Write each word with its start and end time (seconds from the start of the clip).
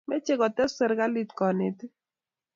Mechei 0.09 0.37
kutes 0.41 0.71
serikalit 0.77 1.29
konetik 1.39 1.91